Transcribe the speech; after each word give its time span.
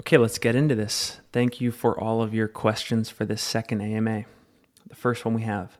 Okay, 0.00 0.16
let's 0.16 0.38
get 0.38 0.56
into 0.56 0.74
this. 0.74 1.20
Thank 1.30 1.60
you 1.60 1.70
for 1.70 1.98
all 1.98 2.22
of 2.22 2.32
your 2.32 2.48
questions 2.48 3.10
for 3.10 3.26
this 3.26 3.42
second 3.42 3.82
AMA. 3.82 4.24
The 4.88 4.94
first 4.94 5.26
one 5.26 5.34
we 5.34 5.42
have 5.42 5.76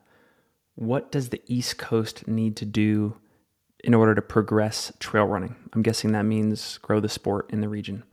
What 0.74 1.10
does 1.10 1.30
the 1.30 1.40
East 1.46 1.78
Coast 1.78 2.28
need 2.28 2.54
to 2.56 2.66
do 2.66 3.16
in 3.82 3.94
order 3.94 4.14
to 4.14 4.20
progress 4.20 4.92
trail 5.00 5.24
running? 5.24 5.56
I'm 5.72 5.80
guessing 5.80 6.12
that 6.12 6.24
means 6.24 6.76
grow 6.78 7.00
the 7.00 7.08
sport 7.08 7.48
in 7.50 7.62
the 7.62 7.68
region. 7.70 8.04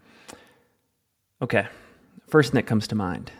Okay, 1.42 1.68
first 2.26 2.52
thing 2.52 2.58
that 2.58 2.68
comes 2.68 2.88
to 2.88 2.96
mind 2.96 3.32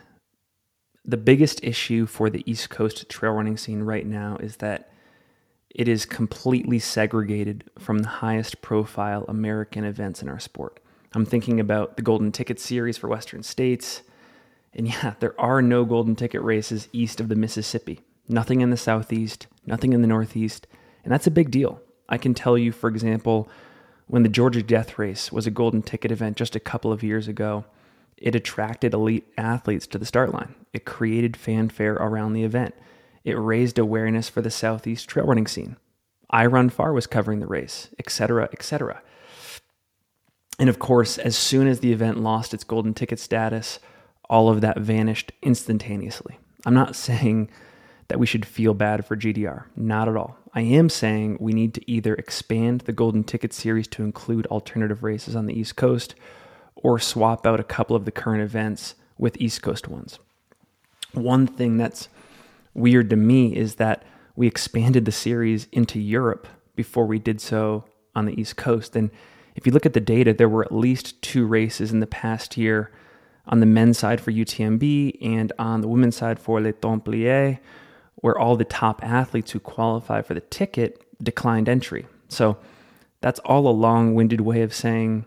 the 1.06 1.16
biggest 1.16 1.64
issue 1.64 2.04
for 2.04 2.28
the 2.28 2.42
East 2.44 2.68
Coast 2.68 3.08
trail 3.08 3.32
running 3.32 3.56
scene 3.56 3.80
right 3.80 4.06
now 4.06 4.36
is 4.40 4.56
that 4.56 4.92
it 5.70 5.88
is 5.88 6.04
completely 6.04 6.78
segregated 6.78 7.64
from 7.78 8.00
the 8.00 8.08
highest 8.08 8.60
profile 8.60 9.24
American 9.26 9.84
events 9.84 10.20
in 10.20 10.28
our 10.28 10.38
sport. 10.38 10.80
I'm 11.14 11.24
thinking 11.24 11.58
about 11.58 11.96
the 11.96 12.02
Golden 12.02 12.32
Ticket 12.32 12.60
Series 12.60 12.98
for 12.98 13.08
Western 13.08 13.42
states. 13.42 14.02
And 14.74 14.88
yeah, 14.88 15.14
there 15.20 15.38
are 15.40 15.62
no 15.62 15.84
Golden 15.84 16.16
Ticket 16.16 16.42
races 16.42 16.88
east 16.92 17.20
of 17.20 17.28
the 17.28 17.36
Mississippi. 17.36 18.00
Nothing 18.28 18.60
in 18.60 18.70
the 18.70 18.76
Southeast, 18.76 19.46
nothing 19.66 19.92
in 19.92 20.02
the 20.02 20.08
Northeast. 20.08 20.66
And 21.02 21.12
that's 21.12 21.26
a 21.26 21.30
big 21.30 21.50
deal. 21.50 21.80
I 22.08 22.18
can 22.18 22.34
tell 22.34 22.58
you, 22.58 22.72
for 22.72 22.88
example, 22.88 23.48
when 24.06 24.22
the 24.22 24.28
Georgia 24.28 24.62
Death 24.62 24.98
Race 24.98 25.32
was 25.32 25.46
a 25.46 25.50
Golden 25.50 25.82
Ticket 25.82 26.10
event 26.10 26.36
just 26.36 26.56
a 26.56 26.60
couple 26.60 26.92
of 26.92 27.02
years 27.02 27.28
ago, 27.28 27.64
it 28.16 28.34
attracted 28.34 28.94
elite 28.94 29.26
athletes 29.36 29.86
to 29.88 29.98
the 29.98 30.06
start 30.06 30.32
line. 30.32 30.54
It 30.72 30.84
created 30.84 31.36
fanfare 31.36 31.94
around 31.94 32.32
the 32.32 32.44
event. 32.44 32.74
It 33.24 33.38
raised 33.38 33.78
awareness 33.78 34.28
for 34.28 34.42
the 34.42 34.50
Southeast 34.50 35.08
trail 35.08 35.26
running 35.26 35.46
scene. 35.46 35.76
iRunFar 36.32 36.92
was 36.94 37.06
covering 37.06 37.40
the 37.40 37.46
race, 37.46 37.88
etc., 37.98 38.48
etc. 38.52 39.02
And 40.58 40.68
of 40.68 40.78
course, 40.78 41.18
as 41.18 41.36
soon 41.36 41.68
as 41.68 41.80
the 41.80 41.92
event 41.92 42.20
lost 42.20 42.52
its 42.52 42.64
golden 42.64 42.94
ticket 42.94 43.18
status, 43.18 43.78
all 44.28 44.48
of 44.48 44.60
that 44.60 44.78
vanished 44.78 45.32
instantaneously. 45.42 46.38
I'm 46.66 46.74
not 46.74 46.96
saying 47.08 47.50
that 48.08 48.18
we 48.18 48.26
should 48.26 48.46
feel 48.46 48.74
bad 48.74 49.04
for 49.04 49.16
GDR, 49.16 49.64
not 49.76 50.08
at 50.08 50.16
all. 50.16 50.38
I 50.54 50.62
am 50.62 50.88
saying 50.88 51.36
we 51.40 51.52
need 51.52 51.74
to 51.74 51.90
either 51.90 52.14
expand 52.14 52.82
the 52.82 52.92
golden 52.92 53.22
ticket 53.22 53.52
series 53.52 53.86
to 53.88 54.02
include 54.02 54.46
alternative 54.46 55.02
races 55.02 55.36
on 55.36 55.46
the 55.46 55.58
East 55.58 55.76
Coast 55.76 56.14
or 56.74 56.98
swap 56.98 57.46
out 57.46 57.60
a 57.60 57.64
couple 57.64 57.94
of 57.94 58.04
the 58.04 58.10
current 58.10 58.42
events 58.42 58.94
with 59.18 59.40
East 59.40 59.62
Coast 59.62 59.88
ones. 59.88 60.18
One 61.12 61.46
thing 61.46 61.76
that's 61.76 62.08
weird 62.72 63.10
to 63.10 63.16
me 63.16 63.54
is 63.54 63.74
that 63.74 64.04
we 64.36 64.46
expanded 64.46 65.04
the 65.04 65.12
series 65.12 65.66
into 65.72 66.00
Europe 66.00 66.46
before 66.76 67.06
we 67.06 67.18
did 67.18 67.40
so 67.40 67.84
on 68.14 68.24
the 68.24 68.40
East 68.40 68.56
Coast. 68.56 68.96
And 68.96 69.10
if 69.58 69.66
you 69.66 69.72
look 69.72 69.84
at 69.84 69.92
the 69.92 70.00
data, 70.00 70.32
there 70.32 70.48
were 70.48 70.64
at 70.64 70.70
least 70.70 71.20
two 71.20 71.44
races 71.44 71.90
in 71.90 71.98
the 71.98 72.06
past 72.06 72.56
year 72.56 72.92
on 73.44 73.58
the 73.58 73.66
men's 73.66 73.98
side 73.98 74.20
for 74.20 74.30
UTMB 74.30 75.18
and 75.20 75.52
on 75.58 75.80
the 75.80 75.88
women's 75.88 76.14
side 76.14 76.38
for 76.38 76.60
Les 76.60 76.74
Templiers, 76.74 77.58
where 78.14 78.38
all 78.38 78.54
the 78.54 78.64
top 78.64 79.02
athletes 79.02 79.50
who 79.50 79.58
qualify 79.58 80.22
for 80.22 80.34
the 80.34 80.40
ticket 80.40 81.04
declined 81.20 81.68
entry. 81.68 82.06
So 82.28 82.56
that's 83.20 83.40
all 83.40 83.66
a 83.66 83.70
long 83.70 84.14
winded 84.14 84.42
way 84.42 84.62
of 84.62 84.72
saying 84.72 85.24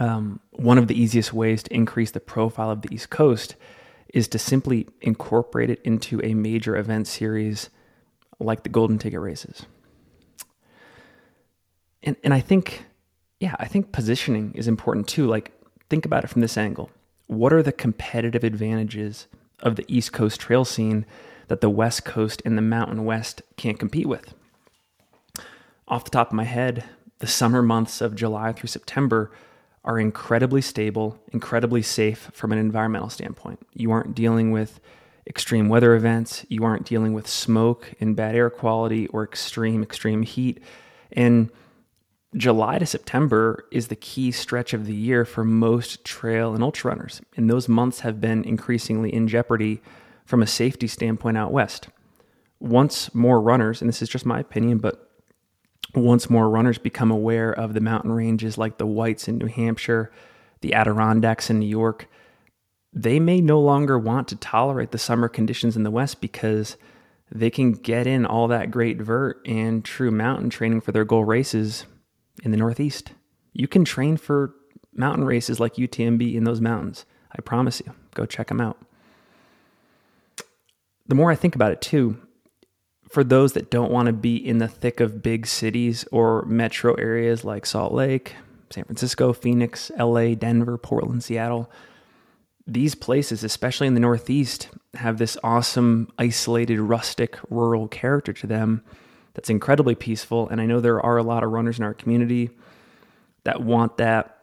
um, 0.00 0.40
one 0.50 0.76
of 0.76 0.88
the 0.88 1.00
easiest 1.00 1.32
ways 1.32 1.62
to 1.62 1.72
increase 1.72 2.10
the 2.10 2.18
profile 2.18 2.72
of 2.72 2.82
the 2.82 2.92
East 2.92 3.10
Coast 3.10 3.54
is 4.12 4.26
to 4.26 4.40
simply 4.40 4.88
incorporate 5.02 5.70
it 5.70 5.80
into 5.84 6.20
a 6.24 6.34
major 6.34 6.76
event 6.76 7.06
series 7.06 7.70
like 8.40 8.64
the 8.64 8.68
Golden 8.70 8.98
Ticket 8.98 9.20
races. 9.20 9.66
And, 12.02 12.16
and 12.24 12.34
I 12.34 12.40
think, 12.40 12.86
yeah, 13.40 13.56
I 13.58 13.66
think 13.66 13.90
positioning 13.90 14.52
is 14.54 14.68
important 14.68 15.08
too. 15.08 15.26
Like, 15.26 15.52
think 15.88 16.04
about 16.04 16.24
it 16.24 16.28
from 16.28 16.42
this 16.42 16.56
angle. 16.56 16.90
What 17.26 17.52
are 17.52 17.62
the 17.62 17.72
competitive 17.72 18.44
advantages 18.44 19.26
of 19.60 19.76
the 19.76 19.84
East 19.88 20.12
Coast 20.12 20.40
trail 20.40 20.64
scene 20.64 21.06
that 21.48 21.60
the 21.60 21.70
West 21.70 22.04
Coast 22.04 22.42
and 22.44 22.56
the 22.56 22.62
Mountain 22.62 23.04
West 23.04 23.42
can't 23.56 23.78
compete 23.78 24.06
with? 24.06 24.34
Off 25.88 26.04
the 26.04 26.10
top 26.10 26.28
of 26.28 26.34
my 26.34 26.44
head, 26.44 26.84
the 27.18 27.26
summer 27.26 27.62
months 27.62 28.00
of 28.00 28.14
July 28.14 28.52
through 28.52 28.68
September 28.68 29.32
are 29.84 29.98
incredibly 29.98 30.60
stable, 30.60 31.18
incredibly 31.32 31.82
safe 31.82 32.30
from 32.32 32.52
an 32.52 32.58
environmental 32.58 33.08
standpoint. 33.08 33.58
You 33.72 33.90
aren't 33.90 34.14
dealing 34.14 34.50
with 34.50 34.80
extreme 35.26 35.68
weather 35.68 35.94
events, 35.94 36.44
you 36.48 36.64
aren't 36.64 36.84
dealing 36.84 37.14
with 37.14 37.26
smoke 37.26 37.92
and 38.00 38.14
bad 38.14 38.34
air 38.34 38.50
quality 38.50 39.06
or 39.08 39.24
extreme, 39.24 39.82
extreme 39.82 40.22
heat. 40.22 40.62
And 41.12 41.50
July 42.36 42.78
to 42.78 42.86
September 42.86 43.66
is 43.72 43.88
the 43.88 43.96
key 43.96 44.30
stretch 44.30 44.72
of 44.72 44.86
the 44.86 44.94
year 44.94 45.24
for 45.24 45.44
most 45.44 46.04
trail 46.04 46.54
and 46.54 46.62
ultra 46.62 46.90
runners. 46.90 47.20
And 47.36 47.50
those 47.50 47.68
months 47.68 48.00
have 48.00 48.20
been 48.20 48.44
increasingly 48.44 49.12
in 49.12 49.26
jeopardy 49.26 49.82
from 50.24 50.42
a 50.42 50.46
safety 50.46 50.86
standpoint 50.86 51.36
out 51.36 51.52
west. 51.52 51.88
Once 52.60 53.12
more 53.14 53.40
runners, 53.40 53.80
and 53.80 53.88
this 53.88 54.00
is 54.00 54.08
just 54.08 54.26
my 54.26 54.38
opinion, 54.38 54.78
but 54.78 55.10
once 55.94 56.30
more 56.30 56.48
runners 56.48 56.78
become 56.78 57.10
aware 57.10 57.50
of 57.52 57.74
the 57.74 57.80
mountain 57.80 58.12
ranges 58.12 58.56
like 58.56 58.78
the 58.78 58.86
Whites 58.86 59.26
in 59.26 59.38
New 59.38 59.46
Hampshire, 59.46 60.12
the 60.60 60.72
Adirondacks 60.72 61.50
in 61.50 61.58
New 61.58 61.66
York, 61.66 62.08
they 62.92 63.18
may 63.18 63.40
no 63.40 63.58
longer 63.58 63.98
want 63.98 64.28
to 64.28 64.36
tolerate 64.36 64.92
the 64.92 64.98
summer 64.98 65.28
conditions 65.28 65.76
in 65.76 65.82
the 65.82 65.90
West 65.90 66.20
because 66.20 66.76
they 67.32 67.50
can 67.50 67.72
get 67.72 68.06
in 68.06 68.24
all 68.24 68.46
that 68.48 68.70
great 68.70 69.00
vert 69.00 69.40
and 69.46 69.84
true 69.84 70.12
mountain 70.12 70.50
training 70.50 70.80
for 70.80 70.92
their 70.92 71.04
goal 71.04 71.24
races 71.24 71.86
in 72.42 72.50
the 72.50 72.56
Northeast. 72.56 73.12
You 73.52 73.68
can 73.68 73.84
train 73.84 74.16
for 74.16 74.54
mountain 74.94 75.24
races 75.24 75.60
like 75.60 75.74
UTMB 75.74 76.34
in 76.34 76.44
those 76.44 76.60
mountains. 76.60 77.04
I 77.32 77.40
promise 77.40 77.80
you. 77.84 77.92
Go 78.14 78.26
check 78.26 78.48
them 78.48 78.60
out. 78.60 78.78
The 81.06 81.14
more 81.14 81.30
I 81.30 81.36
think 81.36 81.54
about 81.54 81.72
it, 81.72 81.80
too, 81.80 82.20
for 83.08 83.24
those 83.24 83.54
that 83.54 83.70
don't 83.70 83.90
want 83.90 84.06
to 84.06 84.12
be 84.12 84.36
in 84.36 84.58
the 84.58 84.68
thick 84.68 85.00
of 85.00 85.22
big 85.22 85.46
cities 85.46 86.04
or 86.12 86.44
metro 86.46 86.94
areas 86.94 87.44
like 87.44 87.66
Salt 87.66 87.92
Lake, 87.92 88.34
San 88.70 88.84
Francisco, 88.84 89.32
Phoenix, 89.32 89.90
LA, 89.98 90.34
Denver, 90.34 90.78
Portland, 90.78 91.24
Seattle, 91.24 91.70
these 92.66 92.94
places, 92.94 93.42
especially 93.42 93.88
in 93.88 93.94
the 93.94 94.00
Northeast, 94.00 94.68
have 94.94 95.18
this 95.18 95.36
awesome, 95.42 96.08
isolated, 96.18 96.80
rustic, 96.80 97.36
rural 97.48 97.88
character 97.88 98.32
to 98.32 98.46
them 98.46 98.84
that's 99.34 99.50
incredibly 99.50 99.94
peaceful. 99.94 100.48
And 100.48 100.60
I 100.60 100.66
know 100.66 100.80
there 100.80 101.04
are 101.04 101.16
a 101.16 101.22
lot 101.22 101.44
of 101.44 101.50
runners 101.50 101.78
in 101.78 101.84
our 101.84 101.94
community 101.94 102.50
that 103.44 103.62
want 103.62 103.96
that 103.98 104.36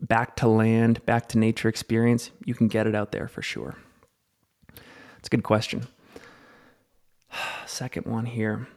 back 0.00 0.36
to 0.36 0.48
land, 0.48 1.04
back 1.06 1.28
to 1.30 1.38
nature 1.38 1.68
experience. 1.68 2.30
You 2.44 2.54
can 2.54 2.68
get 2.68 2.86
it 2.86 2.94
out 2.94 3.12
there 3.12 3.28
for 3.28 3.42
sure. 3.42 3.76
It's 5.18 5.28
a 5.28 5.30
good 5.30 5.44
question. 5.44 5.86
Second 7.66 8.06
one 8.06 8.26
here. 8.26 8.68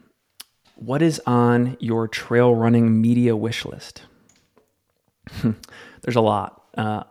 What 0.76 1.02
is 1.02 1.22
on 1.26 1.76
your 1.80 2.08
trail 2.08 2.56
running 2.56 3.02
media 3.02 3.36
wish 3.36 3.66
list? 3.66 4.04
There's 6.02 6.16
a 6.16 6.22
lot. 6.22 6.64
Uh, 6.78 7.04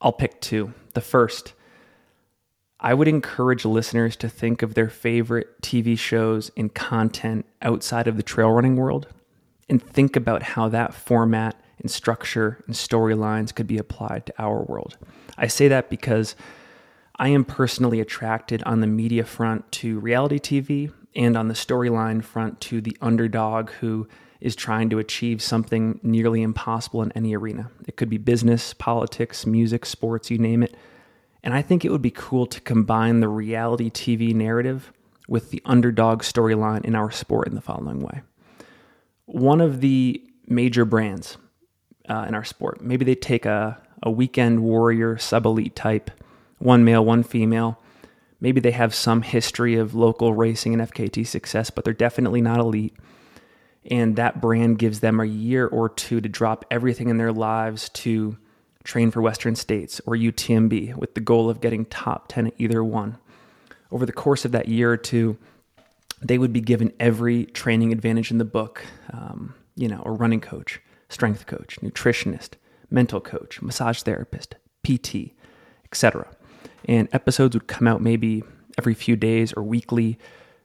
I'll 0.00 0.12
pick 0.12 0.40
two. 0.40 0.74
The 0.94 1.00
first, 1.00 1.52
I 2.80 2.94
would 2.94 3.08
encourage 3.08 3.64
listeners 3.64 4.16
to 4.16 4.28
think 4.28 4.62
of 4.62 4.74
their 4.74 4.88
favorite 4.88 5.60
TV 5.60 5.98
shows 5.98 6.50
and 6.56 6.74
content 6.74 7.44
outside 7.60 8.08
of 8.08 8.16
the 8.16 8.22
trail 8.22 8.50
running 8.50 8.76
world 8.76 9.06
and 9.68 9.82
think 9.82 10.16
about 10.16 10.42
how 10.42 10.68
that 10.70 10.94
format 10.94 11.60
and 11.78 11.90
structure 11.90 12.62
and 12.66 12.74
storylines 12.74 13.54
could 13.54 13.66
be 13.66 13.78
applied 13.78 14.26
to 14.26 14.34
our 14.38 14.62
world. 14.62 14.96
I 15.36 15.46
say 15.46 15.68
that 15.68 15.90
because 15.90 16.34
I 17.16 17.28
am 17.28 17.44
personally 17.44 18.00
attracted 18.00 18.62
on 18.62 18.80
the 18.80 18.86
media 18.86 19.24
front 19.24 19.70
to 19.72 20.00
reality 20.00 20.38
TV 20.38 20.92
and 21.14 21.36
on 21.36 21.48
the 21.48 21.54
storyline 21.54 22.24
front 22.24 22.60
to 22.62 22.80
the 22.80 22.96
underdog 23.02 23.70
who 23.72 24.08
is 24.40 24.56
trying 24.56 24.88
to 24.88 24.98
achieve 24.98 25.42
something 25.42 26.00
nearly 26.02 26.40
impossible 26.40 27.02
in 27.02 27.12
any 27.12 27.36
arena. 27.36 27.70
It 27.86 27.96
could 27.96 28.08
be 28.08 28.16
business, 28.16 28.72
politics, 28.72 29.44
music, 29.44 29.84
sports, 29.84 30.30
you 30.30 30.38
name 30.38 30.62
it. 30.62 30.74
And 31.42 31.54
I 31.54 31.62
think 31.62 31.84
it 31.84 31.90
would 31.90 32.02
be 32.02 32.10
cool 32.10 32.46
to 32.46 32.60
combine 32.60 33.20
the 33.20 33.28
reality 33.28 33.90
TV 33.90 34.34
narrative 34.34 34.92
with 35.28 35.50
the 35.50 35.62
underdog 35.64 36.22
storyline 36.22 36.84
in 36.84 36.94
our 36.94 37.10
sport 37.10 37.48
in 37.48 37.54
the 37.54 37.60
following 37.60 38.00
way. 38.00 38.22
One 39.26 39.60
of 39.60 39.80
the 39.80 40.22
major 40.46 40.84
brands 40.84 41.38
uh, 42.08 42.26
in 42.28 42.34
our 42.34 42.44
sport, 42.44 42.80
maybe 42.80 43.04
they 43.04 43.14
take 43.14 43.46
a, 43.46 43.80
a 44.02 44.10
weekend 44.10 44.62
warrior 44.62 45.16
sub 45.18 45.46
elite 45.46 45.76
type 45.76 46.10
one 46.58 46.84
male, 46.84 47.04
one 47.04 47.22
female. 47.22 47.80
Maybe 48.40 48.60
they 48.60 48.70
have 48.70 48.94
some 48.94 49.22
history 49.22 49.76
of 49.76 49.94
local 49.94 50.34
racing 50.34 50.74
and 50.74 50.90
FKT 50.90 51.26
success, 51.26 51.70
but 51.70 51.84
they're 51.84 51.94
definitely 51.94 52.40
not 52.40 52.58
elite. 52.58 52.96
And 53.90 54.16
that 54.16 54.40
brand 54.40 54.78
gives 54.78 55.00
them 55.00 55.20
a 55.20 55.24
year 55.24 55.66
or 55.66 55.88
two 55.88 56.20
to 56.20 56.28
drop 56.28 56.64
everything 56.70 57.08
in 57.08 57.16
their 57.16 57.32
lives 57.32 57.88
to 57.90 58.36
train 58.84 59.10
for 59.10 59.20
Western 59.20 59.54
States 59.54 60.00
or 60.06 60.14
UTMB 60.14 60.96
with 60.96 61.14
the 61.14 61.20
goal 61.20 61.50
of 61.50 61.60
getting 61.60 61.84
top 61.86 62.28
10 62.28 62.48
at 62.48 62.54
either 62.58 62.82
one. 62.82 63.18
Over 63.90 64.06
the 64.06 64.12
course 64.12 64.44
of 64.44 64.52
that 64.52 64.68
year 64.68 64.90
or 64.90 64.96
two, 64.96 65.36
they 66.22 66.38
would 66.38 66.52
be 66.52 66.60
given 66.60 66.92
every 67.00 67.46
training 67.46 67.92
advantage 67.92 68.30
in 68.30 68.38
the 68.38 68.44
book, 68.44 68.84
um, 69.12 69.54
you 69.74 69.88
know, 69.88 70.02
a 70.04 70.10
running 70.10 70.40
coach, 70.40 70.80
strength 71.08 71.46
coach, 71.46 71.78
nutritionist, 71.82 72.50
mental 72.90 73.20
coach, 73.20 73.62
massage 73.62 74.02
therapist, 74.02 74.56
PT, 74.84 75.32
etc. 75.84 76.28
And 76.84 77.08
episodes 77.12 77.54
would 77.54 77.66
come 77.66 77.88
out 77.88 78.00
maybe 78.00 78.42
every 78.78 78.94
few 78.94 79.16
days 79.16 79.52
or 79.52 79.62
weekly, 79.62 80.18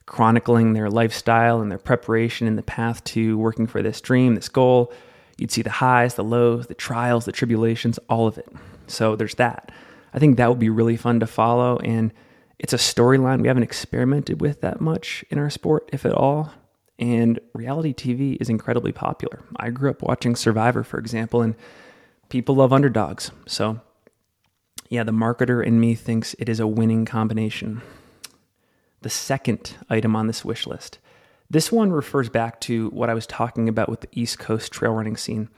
chronicling 0.06 0.74
their 0.74 0.90
lifestyle 0.90 1.62
and 1.62 1.72
their 1.72 1.80
preparation 1.80 2.48
in 2.48 2.56
the 2.56 2.64
path 2.64 3.04
to 3.04 3.38
working 3.38 3.68
for 3.68 3.82
this 3.82 4.02
dream, 4.02 4.36
this 4.36 4.50
goal. 4.50 4.94
You'd 5.38 5.52
see 5.52 5.62
the 5.62 5.70
highs, 5.70 6.16
the 6.16 6.24
lows, 6.24 6.68
the 6.68 6.74
trials, 6.74 7.26
the 7.26 7.32
tribulations, 7.32 8.00
all 8.10 8.28
of 8.28 8.38
it. 8.38 8.48
So 8.88 9.16
there's 9.16 9.36
that. 9.36 9.72
I 10.14 10.20
think 10.20 10.38
that 10.38 10.50
would 10.50 10.60
be 10.60 10.70
really 10.70 10.96
fun 10.96 11.20
to 11.20 11.28
follow. 11.28 11.78
And 11.80 12.14
it's 12.58 12.74
a 12.74 12.78
storyline 12.78 13.42
we 13.42 13.50
haven't 13.50 13.64
experimented 13.64 14.40
with 14.40 14.62
that 14.62 14.80
much 14.80 15.26
in 15.30 15.38
our 15.38 15.50
sport, 15.50 15.90
if 15.92 16.06
at 16.06 16.14
all. 16.14 16.54
And 16.98 17.40
reality 17.54 17.94
TV 17.94 18.38
is 18.40 18.50
incredibly 18.50 18.94
popular. 18.94 19.44
I 19.58 19.70
grew 19.70 19.90
up 19.90 20.02
watching 20.02 20.36
Survivor, 20.36 20.84
for 20.84 20.98
example, 20.98 21.42
and 21.42 21.56
people 22.30 22.56
love 22.56 22.72
underdogs. 22.72 23.32
So, 23.46 23.82
yeah, 24.88 25.04
the 25.04 25.12
marketer 25.12 25.66
in 25.66 25.80
me 25.80 25.96
thinks 25.96 26.36
it 26.40 26.48
is 26.48 26.62
a 26.62 26.68
winning 26.68 27.04
combination. 27.04 27.82
The 29.02 29.10
second 29.10 29.76
item 29.90 30.16
on 30.16 30.28
this 30.28 30.46
wish 30.46 30.66
list. 30.66 31.00
This 31.50 31.72
one 31.72 31.92
refers 31.92 32.30
back 32.30 32.60
to 32.62 32.90
what 32.90 33.10
I 33.10 33.14
was 33.14 33.28
talking 33.28 33.70
about 33.70 33.90
with 33.90 34.02
the 34.02 34.10
East 34.12 34.40
Coast 34.40 34.72
trail 34.72 34.94
running 34.94 35.18
scene. 35.18 35.50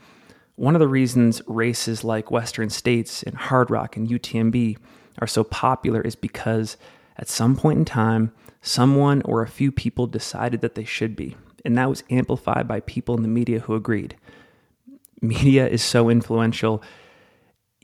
One 0.56 0.74
of 0.74 0.80
the 0.80 0.88
reasons 0.88 1.40
races 1.46 2.04
like 2.04 2.30
Western 2.30 2.68
States 2.68 3.22
and 3.22 3.36
Hardrock 3.36 3.96
and 3.96 4.08
UTMB 4.08 4.76
are 5.20 5.26
so 5.26 5.44
popular 5.44 6.00
is 6.00 6.16
because 6.16 6.76
at 7.16 7.28
some 7.28 7.56
point 7.56 7.78
in 7.78 7.84
time, 7.84 8.32
someone 8.60 9.22
or 9.22 9.42
a 9.42 9.48
few 9.48 9.72
people 9.72 10.06
decided 10.06 10.60
that 10.60 10.74
they 10.74 10.84
should 10.84 11.16
be. 11.16 11.36
And 11.64 11.76
that 11.76 11.88
was 11.88 12.04
amplified 12.10 12.68
by 12.68 12.80
people 12.80 13.16
in 13.16 13.22
the 13.22 13.28
media 13.28 13.60
who 13.60 13.74
agreed. 13.74 14.16
Media 15.20 15.66
is 15.66 15.82
so 15.82 16.08
influential, 16.08 16.82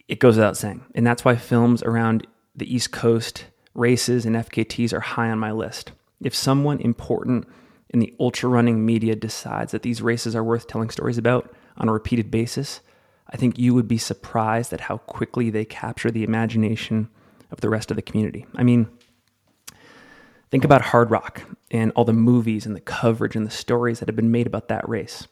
it 0.07 0.21
goes 0.21 0.37
without 0.37 0.57
saying. 0.57 0.85
And 0.95 1.07
that's 1.07 1.25
why 1.25 1.37
films 1.37 1.83
around 1.83 2.27
the 2.55 2.73
East 2.73 2.93
Coast 2.93 3.47
races 3.75 4.25
and 4.25 4.37
FKTs 4.37 4.93
are 4.93 5.01
high 5.01 5.31
on 5.31 5.39
my 5.39 5.51
list. 5.51 5.93
If 6.23 6.35
someone 6.35 6.81
important 6.81 7.49
in 7.95 8.01
the 8.01 8.13
ultra 8.19 8.49
running 8.49 8.85
media 8.85 9.15
decides 9.15 9.71
that 9.71 9.83
these 9.83 10.03
races 10.03 10.35
are 10.35 10.43
worth 10.43 10.67
telling 10.67 10.91
stories 10.91 11.17
about 11.17 11.55
on 11.77 11.89
a 11.89 11.93
repeated 11.93 12.29
basis, 12.29 12.81
I 13.31 13.37
think 13.37 13.57
you 13.57 13.73
would 13.73 13.87
be 13.87 13.99
surprised 13.99 14.73
at 14.73 14.81
how 14.81 14.99
quickly 14.99 15.49
they 15.49 15.65
capture 15.65 16.11
the 16.11 16.25
imagination 16.25 17.09
of 17.53 17.61
the 17.61 17.71
rest 17.71 17.93
of 17.93 17.97
the 17.97 18.03
community. 18.03 18.47
I 18.57 18.65
mean, 18.65 18.89
think 20.51 20.65
about 20.65 20.83
Hardrock 20.83 21.43
and 21.71 21.93
all 21.95 22.05
the 22.05 22.13
movies 22.13 22.67
and 22.67 22.75
the 22.75 22.81
coverage 22.81 23.37
and 23.37 23.47
the 23.47 23.51
stories 23.51 24.01
that 24.01 24.09
have 24.09 24.17
been 24.17 24.33
made 24.33 24.49
about 24.49 24.67
that 24.69 24.89
race. 24.89 25.29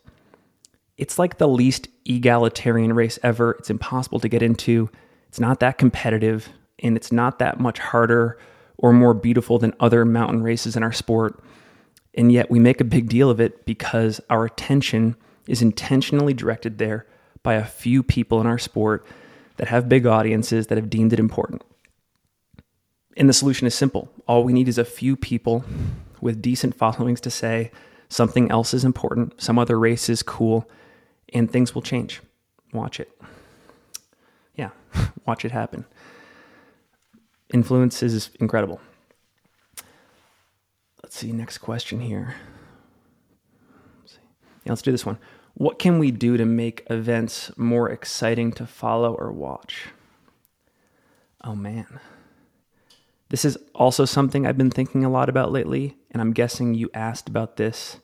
It's 0.97 1.19
like 1.19 1.39
the 1.39 1.49
least 1.49 1.89
egalitarian 2.05 2.93
race 2.93 3.19
ever. 3.25 3.57
It's 3.59 3.71
impossible 3.71 4.21
to 4.21 4.29
get 4.29 4.41
into. 4.41 4.89
It's 5.27 5.41
not 5.41 5.59
that 5.61 5.79
competitive, 5.79 6.49
and 6.79 6.97
it's 6.97 7.11
not 7.11 7.41
that 7.41 7.59
much 7.59 7.81
harder 7.81 8.39
or 8.79 8.93
more 8.93 9.15
beautiful 9.15 9.59
than 9.59 9.75
other 9.81 10.05
mountain 10.05 10.45
races 10.45 10.77
in 10.77 10.85
our 10.85 10.93
sport. 10.93 11.43
And 12.15 12.31
yet 12.31 12.51
we 12.51 12.59
make 12.59 12.81
a 12.81 12.85
big 12.85 13.09
deal 13.09 13.31
of 13.31 13.41
it 13.41 13.65
because 13.65 14.21
our 14.29 14.45
attention 14.45 15.17
is 15.47 15.63
intentionally 15.63 16.35
directed 16.35 16.79
there 16.79 17.07
by 17.43 17.55
a 17.55 17.65
few 17.65 18.03
people 18.03 18.41
in 18.41 18.47
our 18.47 18.59
sport 18.59 19.07
that 19.57 19.69
have 19.69 19.89
big 19.89 20.07
audiences 20.07 20.67
that 20.69 20.79
have 20.79 20.91
deemed 20.91 21.13
it 21.13 21.19
important. 21.19 21.63
And 23.17 23.29
the 23.29 23.35
solution 23.35 23.67
is 23.67 23.75
simple. 23.75 24.11
All 24.27 24.45
we 24.45 24.53
need 24.53 24.69
is 24.69 24.79
a 24.79 24.85
few 24.85 25.17
people 25.17 25.65
with 26.21 26.41
decent 26.41 26.75
followings 26.75 27.21
to 27.23 27.31
say 27.31 27.71
something 28.09 28.51
else 28.51 28.73
is 28.73 28.85
important, 28.85 29.41
some 29.41 29.59
other 29.59 29.79
race 29.79 30.09
is 30.09 30.23
cool, 30.23 30.71
and 31.33 31.51
things 31.51 31.75
will 31.75 31.83
change. 31.83 32.21
Watch 32.73 33.01
it. 33.01 33.11
Yeah, 34.55 34.71
watch 35.27 35.45
it 35.45 35.53
happen. 35.53 35.85
Influence 37.53 38.03
is 38.03 38.31
incredible. 38.41 38.81
Let's 41.13 41.21
see, 41.21 41.33
next 41.33 41.59
question 41.59 42.01
here. 42.01 42.37
Let's, 44.01 44.19
yeah, 44.65 44.73
let's 44.73 44.81
do 44.81 44.93
this 44.93 45.05
one. 45.05 45.19
What 45.53 45.79
can 45.79 45.99
we 45.99 46.11
do 46.11 46.39
to 46.39 46.47
make 46.47 46.87
events 46.89 47.51
more 47.59 47.91
exciting 47.91 48.51
to 48.53 48.65
follow 48.65 49.13
or 49.13 49.31
watch? 49.31 49.89
Oh 51.45 51.55
man. 51.55 52.01
This 53.29 53.45
is 53.45 53.59
also 53.75 54.07
something 54.07 54.47
I've 54.47 54.57
been 54.57 54.71
thinking 54.71 55.05
a 55.05 55.11
lot 55.11 55.29
about 55.29 55.53
lately, 55.53 55.99
and 56.13 56.23
I'm 56.23 56.33
guessing 56.33 56.73
you 56.73 56.89
asked 56.95 57.29
about 57.29 57.59
this 57.59 57.99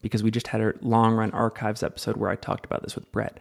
because 0.00 0.22
we 0.22 0.30
just 0.30 0.46
had 0.46 0.62
a 0.62 0.72
long 0.80 1.12
run 1.12 1.32
archives 1.32 1.82
episode 1.82 2.16
where 2.16 2.30
I 2.30 2.36
talked 2.36 2.64
about 2.64 2.82
this 2.82 2.94
with 2.94 3.12
Brett. 3.12 3.36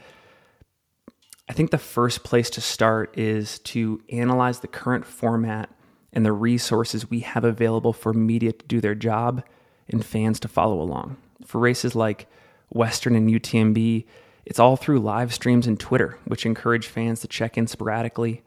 I 1.47 1.53
think 1.53 1.71
the 1.71 1.77
first 1.77 2.25
place 2.25 2.49
to 2.49 2.59
start 2.59 3.17
is 3.17 3.59
to 3.59 4.01
analyze 4.09 4.59
the 4.59 4.67
current 4.67 5.05
format 5.05 5.69
and 6.15 6.25
the 6.25 6.33
resources 6.33 7.09
we 7.09 7.19
have 7.19 7.43
available 7.43 7.93
for 7.93 8.13
media 8.13 8.53
to 8.53 8.65
do 8.65 8.81
their 8.81 8.95
job 8.95 9.43
and 9.89 10.03
fans 10.03 10.39
to 10.39 10.47
follow 10.47 10.81
along. 10.81 11.17
For 11.45 11.59
races 11.59 11.95
like 11.95 12.27
Western 12.69 13.15
and 13.15 13.29
UTMB, 13.29 14.05
it's 14.45 14.59
all 14.59 14.77
through 14.77 14.99
live 14.99 15.33
streams 15.33 15.67
and 15.67 15.79
Twitter, 15.79 16.17
which 16.25 16.45
encourage 16.45 16.87
fans 16.87 17.19
to 17.21 17.27
check 17.27 17.57
in 17.57 17.67
sporadically 17.67 18.41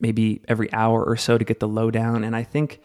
maybe 0.00 0.40
every 0.48 0.72
hour 0.72 1.04
or 1.04 1.16
so 1.16 1.38
to 1.38 1.44
get 1.44 1.60
the 1.60 1.68
lowdown. 1.68 2.24
And 2.24 2.34
I 2.34 2.42
think 2.42 2.80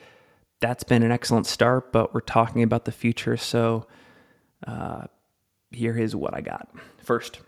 that's 0.59 0.83
been 0.83 1.03
an 1.03 1.11
excellent 1.11 1.47
start, 1.47 1.91
but 1.91 2.13
we're 2.13 2.21
talking 2.21 2.61
about 2.61 2.85
the 2.85 2.91
future. 2.91 3.37
So 3.37 3.87
uh, 4.67 5.05
here 5.71 5.97
is 5.97 6.15
what 6.15 6.35
I 6.35 6.41
got. 6.41 6.69
First, 6.97 7.39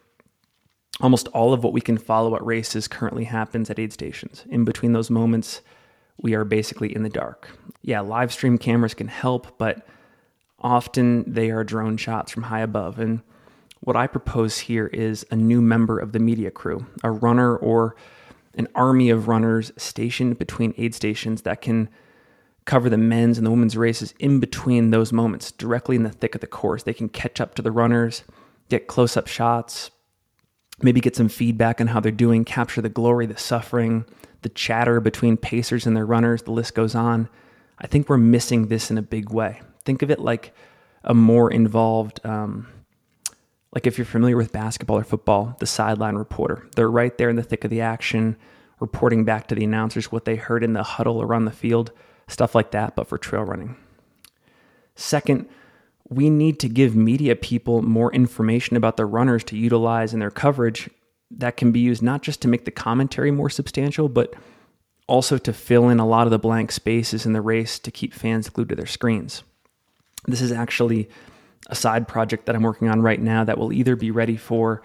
almost 1.01 1.27
all 1.29 1.53
of 1.53 1.63
what 1.63 1.73
we 1.73 1.81
can 1.81 1.97
follow 1.97 2.35
at 2.35 2.45
races 2.45 2.87
currently 2.87 3.25
happens 3.25 3.69
at 3.69 3.79
aid 3.79 3.93
stations. 3.93 4.45
In 4.49 4.63
between 4.63 4.93
those 4.93 5.09
moments, 5.09 5.61
we 6.21 6.33
are 6.33 6.43
basically 6.43 6.95
in 6.95 7.03
the 7.03 7.09
dark. 7.09 7.49
Yeah, 7.81 8.01
live 8.01 8.33
stream 8.33 8.57
cameras 8.57 8.93
can 8.93 9.07
help, 9.07 9.57
but 9.57 9.87
often 10.59 11.23
they 11.31 11.51
are 11.51 11.63
drone 11.63 11.97
shots 11.97 12.31
from 12.31 12.43
high 12.43 12.61
above. 12.61 12.99
And 12.99 13.21
what 13.81 13.95
I 13.95 14.07
propose 14.07 14.57
here 14.57 14.87
is 14.87 15.25
a 15.31 15.35
new 15.35 15.61
member 15.61 15.99
of 15.99 16.11
the 16.11 16.19
media 16.19 16.51
crew, 16.51 16.85
a 17.03 17.11
runner 17.11 17.55
or 17.55 17.95
an 18.55 18.67
army 18.73 19.09
of 19.09 19.27
runners 19.27 19.71
stationed 19.77 20.39
between 20.39 20.73
aid 20.77 20.95
stations 20.95 21.43
that 21.43 21.61
can 21.61 21.89
cover 22.65 22.89
the 22.89 22.97
men's 22.97 23.37
and 23.37 23.47
the 23.47 23.51
women's 23.51 23.77
races 23.77 24.13
in 24.19 24.39
between 24.39 24.89
those 24.89 25.13
moments, 25.13 25.51
directly 25.51 25.95
in 25.95 26.03
the 26.03 26.09
thick 26.09 26.35
of 26.35 26.41
the 26.41 26.47
course. 26.47 26.83
They 26.83 26.93
can 26.93 27.07
catch 27.07 27.39
up 27.39 27.55
to 27.55 27.61
the 27.61 27.71
runners, 27.71 28.23
get 28.67 28.87
close 28.87 29.15
up 29.15 29.27
shots, 29.27 29.91
maybe 30.81 30.99
get 30.99 31.15
some 31.15 31.29
feedback 31.29 31.81
on 31.81 31.87
how 31.87 31.99
they're 31.99 32.11
doing, 32.11 32.45
capture 32.45 32.81
the 32.81 32.89
glory, 32.89 33.25
the 33.25 33.37
suffering, 33.37 34.05
the 34.41 34.49
chatter 34.49 34.99
between 34.99 35.37
pacers 35.37 35.85
and 35.85 35.95
their 35.95 36.05
runners. 36.05 36.43
The 36.43 36.51
list 36.51 36.75
goes 36.75 36.95
on. 36.95 37.29
I 37.79 37.87
think 37.87 38.09
we're 38.09 38.17
missing 38.17 38.67
this 38.67 38.91
in 38.91 38.97
a 38.97 39.01
big 39.01 39.31
way. 39.31 39.61
Think 39.85 40.01
of 40.01 40.11
it 40.11 40.19
like 40.19 40.53
a 41.03 41.13
more 41.13 41.51
involved 41.51 42.19
um, 42.25 42.67
like 43.77 43.85
if 43.85 43.97
you're 43.97 44.05
familiar 44.05 44.37
with 44.37 44.51
basketball 44.51 44.97
or 44.97 45.03
football, 45.03 45.55
the 45.59 45.67
sideline 45.67 46.15
reporter. 46.15 46.67
They're 46.75 46.89
right 46.89 47.15
there 47.17 47.29
in 47.29 47.35
the 47.35 47.43
thick 47.43 47.63
of 47.63 47.69
the 47.69 47.81
action, 47.81 48.37
reporting 48.79 49.23
back 49.25 49.47
to 49.47 49.55
the 49.55 49.63
announcers 49.63 50.11
what 50.11 50.25
they 50.25 50.35
heard 50.35 50.63
in 50.63 50.73
the 50.73 50.83
huddle 50.83 51.21
around 51.21 51.45
the 51.45 51.51
field, 51.51 51.91
stuff 52.27 52.55
like 52.55 52.71
that, 52.71 52.95
but 52.95 53.07
for 53.07 53.17
trail 53.19 53.43
running. 53.43 53.75
Second, 54.95 55.47
we 56.09 56.29
need 56.29 56.59
to 56.59 56.69
give 56.69 56.95
media 56.95 57.35
people 57.35 57.81
more 57.81 58.13
information 58.13 58.77
about 58.77 58.97
the 58.97 59.05
runners 59.05 59.43
to 59.45 59.57
utilize 59.57 60.13
in 60.13 60.19
their 60.19 60.31
coverage 60.31 60.89
that 61.29 61.57
can 61.57 61.71
be 61.71 61.79
used 61.79 62.01
not 62.01 62.21
just 62.21 62.41
to 62.41 62.47
make 62.47 62.65
the 62.65 62.71
commentary 62.71 63.31
more 63.31 63.49
substantial, 63.49 64.07
but 64.07 64.33
also 65.07 65.37
to 65.37 65.51
fill 65.51 65.89
in 65.89 65.99
a 65.99 66.07
lot 66.07 66.25
of 66.27 66.31
the 66.31 66.39
blank 66.39 66.71
spaces 66.71 67.25
in 67.25 67.33
the 67.33 67.41
race 67.41 67.79
to 67.79 67.91
keep 67.91 68.13
fans 68.13 68.49
glued 68.49 68.69
to 68.69 68.75
their 68.75 68.85
screens. 68.85 69.43
This 70.25 70.41
is 70.41 70.51
actually 70.51 71.09
a 71.67 71.75
side 71.75 72.07
project 72.07 72.45
that 72.45 72.55
I'm 72.55 72.63
working 72.63 72.89
on 72.89 73.01
right 73.01 73.19
now 73.19 73.43
that 73.43 73.57
will 73.57 73.73
either 73.73 73.95
be 73.95 74.11
ready 74.11 74.37
for 74.37 74.81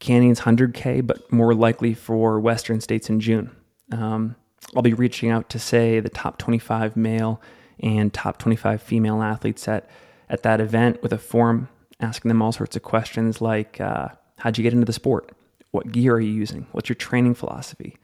Canyon's 0.00 0.40
100K, 0.40 1.06
but 1.06 1.30
more 1.32 1.54
likely 1.54 1.94
for 1.94 2.40
Western 2.40 2.80
States 2.80 3.08
in 3.08 3.20
June. 3.20 3.50
Um, 3.92 4.36
I'll 4.74 4.82
be 4.82 4.94
reaching 4.94 5.30
out 5.30 5.48
to, 5.50 5.58
say, 5.58 6.00
the 6.00 6.08
top 6.08 6.38
25 6.38 6.96
male 6.96 7.40
and 7.80 8.12
top 8.12 8.38
25 8.38 8.82
female 8.82 9.22
athletes 9.22 9.66
at, 9.68 9.88
at 10.28 10.42
that 10.42 10.60
event 10.60 11.02
with 11.02 11.12
a 11.12 11.18
form 11.18 11.68
asking 12.00 12.28
them 12.28 12.42
all 12.42 12.52
sorts 12.52 12.76
of 12.76 12.82
questions 12.82 13.40
like 13.40 13.80
uh, 13.80 14.08
How'd 14.38 14.56
you 14.56 14.62
get 14.62 14.72
into 14.72 14.84
the 14.84 14.92
sport? 14.92 15.32
What 15.72 15.90
gear 15.90 16.14
are 16.14 16.20
you 16.20 16.32
using? 16.32 16.66
What's 16.72 16.88
your 16.88 16.96
training 16.96 17.34
philosophy? 17.34 17.96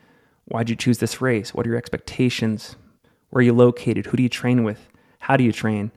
Why'd 0.46 0.68
you 0.68 0.76
choose 0.76 0.98
this 0.98 1.20
race? 1.20 1.54
What 1.54 1.64
are 1.64 1.70
your 1.70 1.78
expectations? 1.78 2.76
Where 3.30 3.38
are 3.38 3.44
you 3.44 3.52
located? 3.52 4.06
Who 4.06 4.16
do 4.16 4.22
you 4.22 4.28
train 4.28 4.64
with? 4.64 4.88
How 5.20 5.36
do 5.36 5.44
you 5.44 5.52
train? 5.52 5.92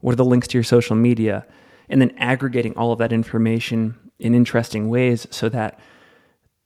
What 0.00 0.12
are 0.12 0.16
the 0.16 0.24
links 0.24 0.48
to 0.48 0.58
your 0.58 0.64
social 0.64 0.96
media? 0.96 1.46
And 1.88 2.00
then 2.00 2.14
aggregating 2.18 2.76
all 2.76 2.92
of 2.92 2.98
that 2.98 3.12
information 3.12 3.98
in 4.18 4.34
interesting 4.34 4.88
ways 4.88 5.26
so 5.30 5.48
that 5.48 5.80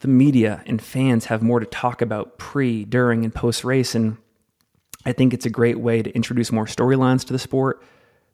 the 0.01 0.09
media 0.09 0.63
and 0.67 0.83
fans 0.83 1.27
have 1.27 1.41
more 1.41 1.61
to 1.61 1.67
talk 1.67 2.03
about 2.03 2.37
pre, 2.37 2.85
during, 2.85 3.25
and 3.25 3.35
post 3.35 3.65
race. 3.65 3.95
And 3.95 4.19
I 5.07 5.13
think 5.13 5.33
it's 5.33 5.47
a 5.47 5.51
great 5.51 5.79
way 5.79 6.03
to 6.03 6.15
introduce 6.15 6.51
more 6.53 6.67
storylines 6.67 7.25
to 7.27 7.33
the 7.33 7.39
sport, 7.39 7.83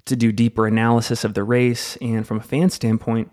to 0.06 0.16
do 0.16 0.32
deeper 0.32 0.66
analysis 0.66 1.24
of 1.24 1.34
the 1.34 1.44
race. 1.44 1.96
And 1.96 2.26
from 2.26 2.38
a 2.38 2.42
fan 2.42 2.70
standpoint, 2.70 3.30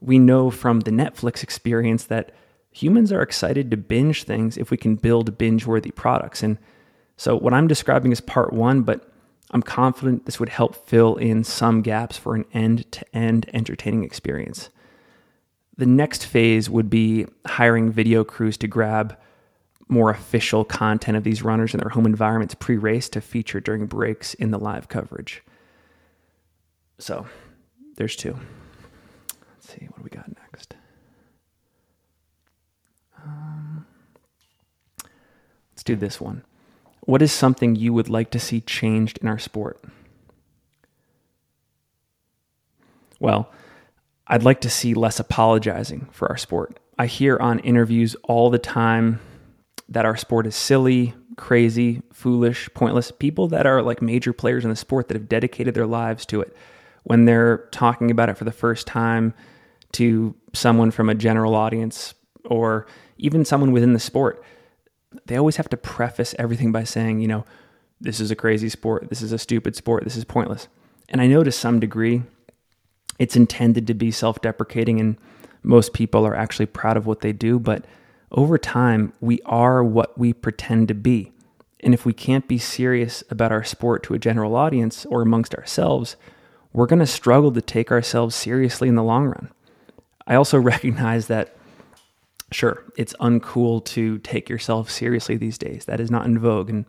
we 0.00 0.18
know 0.18 0.50
from 0.50 0.80
the 0.80 0.90
Netflix 0.90 1.42
experience 1.42 2.04
that 2.04 2.32
Humans 2.74 3.12
are 3.12 3.22
excited 3.22 3.70
to 3.70 3.76
binge 3.76 4.24
things 4.24 4.56
if 4.56 4.72
we 4.72 4.76
can 4.76 4.96
build 4.96 5.38
binge 5.38 5.64
worthy 5.64 5.92
products. 5.92 6.42
And 6.42 6.58
so, 7.16 7.36
what 7.36 7.54
I'm 7.54 7.68
describing 7.68 8.10
is 8.10 8.20
part 8.20 8.52
one, 8.52 8.82
but 8.82 9.08
I'm 9.52 9.62
confident 9.62 10.26
this 10.26 10.40
would 10.40 10.48
help 10.48 10.88
fill 10.88 11.14
in 11.14 11.44
some 11.44 11.82
gaps 11.82 12.18
for 12.18 12.34
an 12.34 12.44
end 12.52 12.90
to 12.90 13.16
end 13.16 13.48
entertaining 13.54 14.02
experience. 14.02 14.70
The 15.76 15.86
next 15.86 16.26
phase 16.26 16.68
would 16.68 16.90
be 16.90 17.26
hiring 17.46 17.92
video 17.92 18.24
crews 18.24 18.56
to 18.56 18.66
grab 18.66 19.16
more 19.86 20.10
official 20.10 20.64
content 20.64 21.16
of 21.16 21.22
these 21.22 21.42
runners 21.42 21.74
in 21.74 21.78
their 21.78 21.90
home 21.90 22.06
environments 22.06 22.56
pre 22.56 22.76
race 22.76 23.08
to 23.10 23.20
feature 23.20 23.60
during 23.60 23.86
breaks 23.86 24.34
in 24.34 24.50
the 24.50 24.58
live 24.58 24.88
coverage. 24.88 25.44
So 26.98 27.26
there's 27.96 28.16
two. 28.16 28.38
Let's 29.50 29.72
see, 29.72 29.86
what 29.86 29.98
do 29.98 30.02
we 30.04 30.10
got 30.10 30.28
next? 30.28 30.74
Um, 33.22 33.86
let's 35.72 35.82
do 35.82 35.96
this 35.96 36.20
one. 36.20 36.44
What 37.00 37.22
is 37.22 37.32
something 37.32 37.76
you 37.76 37.92
would 37.92 38.08
like 38.08 38.30
to 38.30 38.38
see 38.38 38.60
changed 38.60 39.18
in 39.18 39.28
our 39.28 39.38
sport? 39.38 39.82
Well, 43.20 43.50
I'd 44.26 44.42
like 44.42 44.60
to 44.62 44.70
see 44.70 44.94
less 44.94 45.20
apologizing 45.20 46.08
for 46.10 46.28
our 46.28 46.36
sport. 46.36 46.78
I 46.98 47.06
hear 47.06 47.36
on 47.38 47.58
interviews 47.60 48.16
all 48.22 48.50
the 48.50 48.58
time 48.58 49.20
that 49.88 50.04
our 50.06 50.16
sport 50.16 50.46
is 50.46 50.56
silly, 50.56 51.14
crazy, 51.36 52.02
foolish, 52.12 52.68
pointless. 52.74 53.10
People 53.10 53.48
that 53.48 53.66
are 53.66 53.82
like 53.82 54.00
major 54.00 54.32
players 54.32 54.64
in 54.64 54.70
the 54.70 54.76
sport 54.76 55.08
that 55.08 55.14
have 55.14 55.28
dedicated 55.28 55.74
their 55.74 55.86
lives 55.86 56.24
to 56.26 56.40
it, 56.40 56.56
when 57.04 57.24
they're 57.24 57.68
talking 57.70 58.10
about 58.10 58.28
it 58.28 58.36
for 58.36 58.44
the 58.44 58.52
first 58.52 58.86
time 58.86 59.34
to 59.92 60.34
someone 60.52 60.90
from 60.90 61.08
a 61.08 61.14
general 61.14 61.54
audience 61.54 62.14
or 62.44 62.86
even 63.16 63.44
someone 63.44 63.72
within 63.72 63.92
the 63.92 64.00
sport, 64.00 64.42
they 65.26 65.36
always 65.36 65.56
have 65.56 65.68
to 65.68 65.76
preface 65.76 66.34
everything 66.38 66.72
by 66.72 66.84
saying, 66.84 67.20
you 67.20 67.28
know, 67.28 67.44
this 68.00 68.20
is 68.20 68.30
a 68.30 68.36
crazy 68.36 68.68
sport, 68.68 69.08
this 69.08 69.22
is 69.22 69.32
a 69.32 69.38
stupid 69.38 69.76
sport, 69.76 70.04
this 70.04 70.16
is 70.16 70.24
pointless. 70.24 70.68
And 71.08 71.20
I 71.20 71.26
know 71.26 71.44
to 71.44 71.52
some 71.52 71.78
degree 71.78 72.22
it's 73.18 73.36
intended 73.36 73.86
to 73.86 73.94
be 73.94 74.10
self 74.10 74.40
deprecating 74.40 74.98
and 74.98 75.16
most 75.62 75.92
people 75.92 76.26
are 76.26 76.34
actually 76.34 76.66
proud 76.66 76.96
of 76.96 77.06
what 77.06 77.20
they 77.20 77.32
do, 77.32 77.58
but 77.58 77.84
over 78.30 78.58
time, 78.58 79.12
we 79.20 79.40
are 79.46 79.82
what 79.82 80.18
we 80.18 80.32
pretend 80.32 80.88
to 80.88 80.94
be. 80.94 81.32
And 81.80 81.94
if 81.94 82.04
we 82.04 82.12
can't 82.12 82.48
be 82.48 82.58
serious 82.58 83.22
about 83.30 83.52
our 83.52 83.62
sport 83.62 84.02
to 84.04 84.14
a 84.14 84.18
general 84.18 84.56
audience 84.56 85.06
or 85.06 85.22
amongst 85.22 85.54
ourselves, 85.54 86.16
we're 86.74 86.86
going 86.86 86.98
to 86.98 87.06
struggle 87.06 87.52
to 87.52 87.62
take 87.62 87.90
ourselves 87.90 88.34
seriously 88.34 88.88
in 88.88 88.96
the 88.96 89.02
long 89.02 89.26
run. 89.26 89.50
I 90.26 90.34
also 90.34 90.58
recognize 90.60 91.28
that, 91.28 91.56
sure, 92.52 92.84
it's 92.98 93.14
uncool 93.14 93.82
to 93.86 94.18
take 94.18 94.50
yourself 94.50 94.90
seriously 94.90 95.36
these 95.38 95.56
days. 95.56 95.86
That 95.86 96.00
is 96.00 96.10
not 96.10 96.26
in 96.26 96.38
vogue. 96.38 96.68
And 96.68 96.84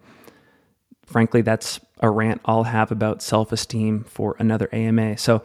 frankly, 1.05 1.41
that's 1.41 1.79
a 2.01 2.09
rant 2.09 2.41
I'll 2.43 2.63
have 2.63 2.91
about 2.91 3.21
self 3.21 3.51
esteem 3.53 4.03
for 4.03 4.35
another 4.39 4.67
AMA. 4.73 5.17
So, 5.17 5.43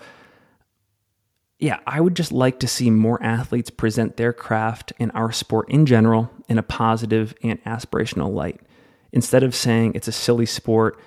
yeah, 1.59 1.81
I 1.87 2.01
would 2.01 2.17
just 2.17 2.33
like 2.33 2.59
to 2.61 2.67
see 2.67 2.91
more 2.91 3.23
athletes 3.23 3.69
present 3.69 4.17
their 4.17 4.33
craft 4.33 4.95
and 4.99 5.13
our 5.15 5.31
sport 5.31 5.69
in 5.69 5.85
general 5.85 6.31
in 6.49 6.57
a 6.57 6.63
positive 6.63 7.35
and 7.43 7.63
aspirational 7.65 8.33
light. 8.33 8.63
Instead 9.13 9.43
of 9.43 9.55
saying 9.55 9.93
it's 9.95 10.09
a 10.09 10.13
silly 10.13 10.47
sport, 10.47 10.99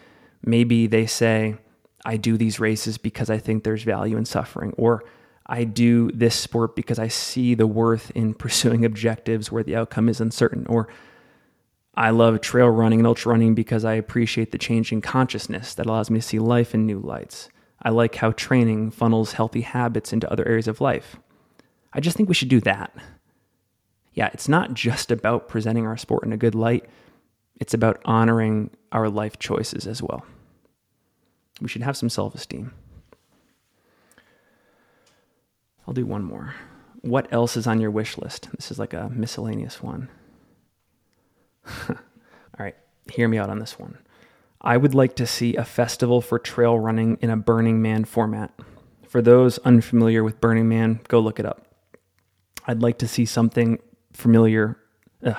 maybe 0.43 0.85
they 0.85 1.07
say, 1.07 1.55
I 2.05 2.17
do 2.17 2.38
these 2.38 2.60
races 2.60 2.98
because 2.98 3.29
I 3.29 3.38
think 3.38 3.63
there's 3.63 3.83
value 3.83 4.17
in 4.17 4.25
suffering, 4.25 4.74
or 4.77 5.03
I 5.45 5.63
do 5.63 6.12
this 6.12 6.36
sport 6.36 6.75
because 6.75 7.00
I 7.00 7.07
see 7.07 7.53
the 7.53 7.67
worth 7.67 8.12
in 8.12 8.33
pursuing 8.33 8.86
objectives 8.86 9.51
where 9.51 9.63
the 9.63 9.75
outcome 9.75 10.10
is 10.10 10.22
uncertain, 10.22 10.65
or 10.67 10.88
I 11.95 12.10
love 12.10 12.41
trail 12.41 12.67
running 12.67 13.00
and 13.00 13.07
ultra 13.07 13.31
running 13.31 13.53
because 13.55 13.86
I 13.86 13.93
appreciate 13.93 14.51
the 14.51 14.57
changing 14.57 15.01
consciousness 15.01 15.74
that 15.75 15.86
allows 15.86 16.10
me 16.10 16.19
to 16.19 16.25
see 16.25 16.39
life 16.39 16.74
in 16.74 16.86
new 16.86 17.00
lights. 17.00 17.50
I 17.81 17.89
like 17.89 18.15
how 18.15 18.31
training 18.31 18.91
funnels 18.91 19.33
healthy 19.33 19.62
habits 19.62 20.13
into 20.13 20.31
other 20.31 20.48
areas 20.48 20.67
of 20.67 20.81
life. 20.81 21.17
I 21.91 22.00
just 22.00 22.17
think 22.17 22.29
we 22.29 22.36
should 22.36 22.50
do 22.50 22.62
that. 22.62 22.95
Yeah, 24.13 24.29
it's 24.33 24.48
not 24.48 24.74
just 24.74 25.12
about 25.12 25.48
presenting 25.48 25.86
our 25.86 25.98
sport 25.98 26.24
in 26.24 26.33
a 26.33 26.38
good 26.38 26.55
light, 26.55 26.86
it's 27.60 27.74
about 27.74 28.01
honoring 28.05 28.72
our 28.91 29.10
life 29.10 29.38
choices 29.38 29.86
as 29.86 30.01
well. 30.01 30.25
We 31.62 31.67
should 31.67 31.83
have 31.83 31.98
some 31.98 32.10
self 32.10 32.36
esteem. 32.36 32.74
I'll 35.88 35.93
do 35.93 36.05
one 36.05 36.24
more. 36.24 36.55
What 37.01 37.31
else 37.33 37.57
is 37.57 37.67
on 37.67 37.81
your 37.81 37.91
wish 37.91 38.17
list? 38.17 38.50
This 38.55 38.72
is 38.72 38.79
like 38.79 38.93
a 38.93 39.10
miscellaneous 39.10 39.83
one. 39.83 40.10
All 41.89 41.95
right, 42.57 42.75
hear 43.12 43.27
me 43.27 43.38
out 43.38 43.50
on 43.50 43.60
this 43.60 43.77
one. 43.77 43.98
I 44.62 44.77
would 44.77 44.95
like 44.95 45.15
to 45.17 45.27
see 45.27 45.55
a 45.55 45.65
festival 45.65 46.22
for 46.22 46.39
trail 46.39 46.79
running 46.79 47.17
in 47.22 47.29
a 47.29 47.36
Burning 47.36 47.81
Man 47.81 48.05
format. 48.05 48.53
For 49.07 49.22
those 49.22 49.57
unfamiliar 49.60 50.24
with 50.24 50.39
Burning 50.39 50.69
Man, 50.69 51.01
go 51.10 51.19
look 51.19 51.39
it 51.39 51.45
up. 51.45 51.67
I'd 52.65 52.81
like 52.81 52.98
to 53.00 53.07
see 53.07 53.25
something 53.25 53.79
familiar. 54.13 54.77
Ugh, 55.25 55.36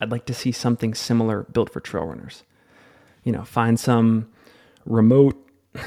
I'd 0.00 0.10
like 0.10 0.24
to 0.26 0.34
see 0.34 0.52
something 0.52 0.94
similar 0.94 1.42
built 1.44 1.70
for 1.70 1.80
trail 1.80 2.06
runners. 2.06 2.44
You 3.24 3.32
know, 3.32 3.44
find 3.44 3.78
some 3.78 4.30
remote, 4.86 5.36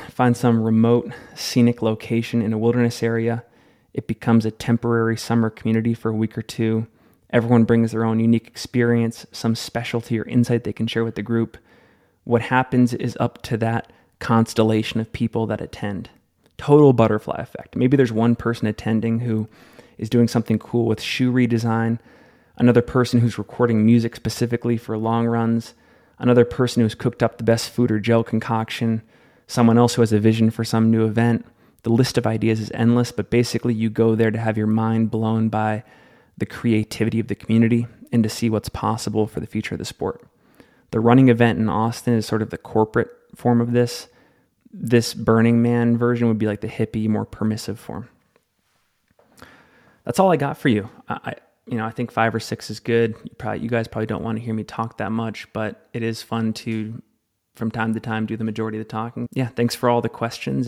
find 0.09 0.37
some 0.37 0.61
remote 0.61 1.11
scenic 1.35 1.81
location 1.81 2.41
in 2.41 2.53
a 2.53 2.57
wilderness 2.57 3.01
area. 3.01 3.43
It 3.93 4.07
becomes 4.07 4.45
a 4.45 4.51
temporary 4.51 5.17
summer 5.17 5.49
community 5.49 5.93
for 5.93 6.09
a 6.09 6.15
week 6.15 6.37
or 6.37 6.43
two. 6.43 6.85
Everyone 7.31 7.63
brings 7.63 7.91
their 7.91 8.05
own 8.05 8.19
unique 8.19 8.47
experience, 8.47 9.25
some 9.31 9.55
specialty 9.55 10.19
or 10.19 10.25
insight 10.25 10.63
they 10.63 10.73
can 10.73 10.87
share 10.87 11.03
with 11.03 11.15
the 11.15 11.23
group 11.23 11.57
what 12.29 12.43
happens 12.43 12.93
is 12.93 13.17
up 13.19 13.41
to 13.41 13.57
that 13.57 13.91
constellation 14.19 14.99
of 14.99 15.11
people 15.11 15.47
that 15.47 15.61
attend. 15.61 16.11
Total 16.57 16.93
butterfly 16.93 17.37
effect. 17.39 17.75
Maybe 17.75 17.97
there's 17.97 18.11
one 18.11 18.35
person 18.35 18.67
attending 18.67 19.21
who 19.21 19.47
is 19.97 20.11
doing 20.11 20.27
something 20.27 20.59
cool 20.59 20.85
with 20.85 21.01
shoe 21.01 21.31
redesign, 21.31 21.97
another 22.55 22.83
person 22.83 23.19
who's 23.19 23.39
recording 23.39 23.83
music 23.83 24.15
specifically 24.15 24.77
for 24.77 24.95
long 24.95 25.25
runs, 25.25 25.73
another 26.19 26.45
person 26.45 26.83
who's 26.83 26.95
cooked 26.95 27.23
up 27.23 27.37
the 27.37 27.43
best 27.43 27.69
food 27.69 27.91
or 27.91 27.99
gel 27.99 28.23
concoction, 28.23 29.01
someone 29.47 29.77
else 29.77 29.95
who 29.95 30.01
has 30.01 30.13
a 30.13 30.19
vision 30.19 30.51
for 30.51 30.63
some 30.63 30.91
new 30.91 31.05
event. 31.05 31.45
The 31.83 31.89
list 31.89 32.17
of 32.17 32.27
ideas 32.27 32.59
is 32.59 32.71
endless, 32.73 33.11
but 33.11 33.29
basically, 33.29 33.73
you 33.73 33.89
go 33.89 34.13
there 34.13 34.31
to 34.31 34.37
have 34.37 34.57
your 34.57 34.67
mind 34.67 35.11
blown 35.11 35.49
by 35.49 35.83
the 36.37 36.45
creativity 36.45 37.19
of 37.19 37.27
the 37.27 37.35
community 37.35 37.87
and 38.11 38.21
to 38.23 38.29
see 38.29 38.49
what's 38.49 38.69
possible 38.69 39.27
for 39.27 39.39
the 39.39 39.47
future 39.47 39.75
of 39.75 39.79
the 39.79 39.85
sport. 39.85 40.25
The 40.91 40.99
running 40.99 41.29
event 41.29 41.59
in 41.59 41.69
Austin 41.69 42.15
is 42.15 42.25
sort 42.25 42.41
of 42.41 42.49
the 42.49 42.57
corporate 42.57 43.09
form 43.35 43.61
of 43.61 43.71
this. 43.71 44.07
This 44.71 45.13
Burning 45.13 45.61
Man 45.61 45.97
version 45.97 46.27
would 46.27 46.37
be 46.37 46.47
like 46.47 46.61
the 46.61 46.67
hippie, 46.67 47.07
more 47.07 47.25
permissive 47.25 47.79
form. 47.79 48.09
That's 50.03 50.19
all 50.19 50.31
I 50.31 50.37
got 50.37 50.57
for 50.57 50.69
you. 50.69 50.89
I, 51.07 51.35
you 51.69 51.77
know, 51.77 51.85
I 51.85 51.91
think 51.91 52.11
five 52.11 52.33
or 52.33 52.39
six 52.39 52.69
is 52.71 52.79
good. 52.79 53.15
You 53.23 53.31
probably, 53.37 53.61
you 53.61 53.69
guys 53.69 53.87
probably 53.87 54.07
don't 54.07 54.23
want 54.23 54.39
to 54.39 54.43
hear 54.43 54.53
me 54.55 54.63
talk 54.63 54.97
that 54.97 55.11
much, 55.11 55.47
but 55.53 55.87
it 55.93 56.01
is 56.01 56.21
fun 56.23 56.51
to, 56.53 56.99
from 57.55 57.69
time 57.69 57.93
to 57.93 57.99
time, 57.99 58.25
do 58.25 58.35
the 58.35 58.43
majority 58.43 58.79
of 58.79 58.85
the 58.85 58.89
talking. 58.89 59.27
Yeah, 59.33 59.49
thanks 59.49 59.75
for 59.75 59.87
all 59.87 60.01
the 60.01 60.09
questions. 60.09 60.67